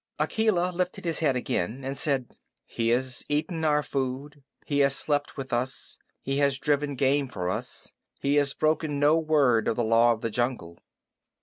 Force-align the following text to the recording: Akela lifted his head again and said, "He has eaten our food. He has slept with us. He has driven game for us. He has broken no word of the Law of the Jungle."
Akela 0.17 0.71
lifted 0.71 1.05
his 1.05 1.19
head 1.19 1.35
again 1.35 1.83
and 1.83 1.95
said, 1.95 2.35
"He 2.65 2.87
has 2.87 3.23
eaten 3.29 3.63
our 3.63 3.83
food. 3.83 4.43
He 4.65 4.79
has 4.79 4.95
slept 4.95 5.37
with 5.37 5.53
us. 5.53 5.99
He 6.23 6.37
has 6.39 6.57
driven 6.57 6.95
game 6.95 7.27
for 7.27 7.51
us. 7.51 7.93
He 8.19 8.33
has 8.37 8.55
broken 8.55 8.99
no 8.99 9.19
word 9.19 9.67
of 9.67 9.75
the 9.75 9.83
Law 9.83 10.11
of 10.13 10.21
the 10.21 10.31
Jungle." 10.31 10.79